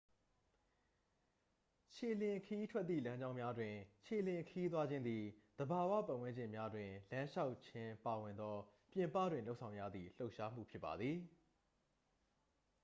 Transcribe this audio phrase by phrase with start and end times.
[1.95, 5.23] ခြေလျင်ခရီးထွက်သည့် လမ်းကြောင်းများတွင် ခြေလျင်ခရီးသွားခြင်းသည်
[5.59, 8.55] သဘာဝ ပတ်ဝန်းကျင်များတွင် လမ်းလျှောက်ခြင်းပါဝင်သော
[8.93, 11.17] ပြင်ပတွင်လုပ်ဆောင်ရသည့် လှုပ်ရှားမှုဖြစ်ပါသည်